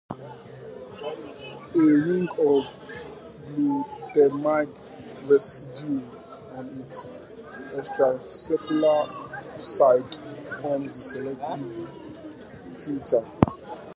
[1.75, 2.79] A ring of
[3.45, 4.87] glutamate
[5.29, 6.01] residues
[6.55, 7.05] on its
[7.75, 10.15] extracellular side
[10.59, 11.87] forms the selectivity
[12.75, 13.23] filter.